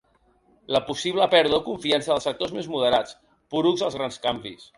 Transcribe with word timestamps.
La 0.75 0.79
possible 0.87 1.27
pèrdua 1.33 1.55
de 1.55 1.59
confiança 1.67 2.09
dels 2.13 2.27
sectors 2.29 2.57
més 2.57 2.71
moderats, 2.77 3.19
porucs 3.55 3.85
dels 3.87 4.01
grans 4.01 4.21
canvis. 4.27 4.69